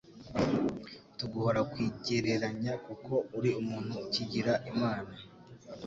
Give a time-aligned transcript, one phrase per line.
[1.17, 5.13] tuguhora kwigereranya, kuko uri umuntu ukigira Imana."»